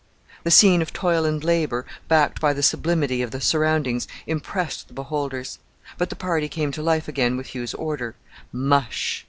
[0.43, 4.95] The scene of toil and labour, backed by the sublimity of the surroundings, impressed the
[4.95, 5.59] beholders;
[5.99, 8.15] but the party came to life again with Hugh's order,
[8.51, 9.19] "Mush!"